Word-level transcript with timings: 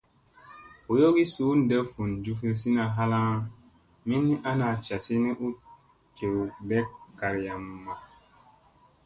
Boyogii 0.85 1.27
suu 1.33 1.51
ɗef 1.69 1.85
vun 1.95 2.11
jufyusina 2.23 2.83
halaŋ 2.95 3.27
min 4.07 4.21
ni 4.27 4.33
ana 4.49 4.65
casi 4.85 5.13
ni 5.23 5.29
u 5.45 5.47
jewɗek 6.17 6.87
garyamma. 7.19 7.93